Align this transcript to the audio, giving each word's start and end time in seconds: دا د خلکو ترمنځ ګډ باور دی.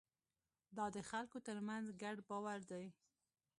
دا 0.77 0.85
د 0.95 0.97
خلکو 1.09 1.37
ترمنځ 1.47 1.85
ګډ 2.01 2.17
باور 2.29 2.59
دی. 2.71 2.85